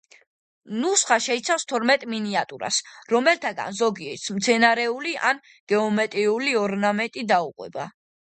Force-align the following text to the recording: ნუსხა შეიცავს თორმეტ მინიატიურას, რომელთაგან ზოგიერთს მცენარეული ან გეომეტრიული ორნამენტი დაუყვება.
ნუსხა 0.83 1.17
შეიცავს 1.25 1.65
თორმეტ 1.71 2.05
მინიატიურას, 2.13 2.79
რომელთაგან 3.15 3.77
ზოგიერთს 3.81 4.33
მცენარეული 4.37 5.13
ან 5.33 5.43
გეომეტრიული 5.73 6.57
ორნამენტი 6.65 7.27
დაუყვება. 7.33 7.87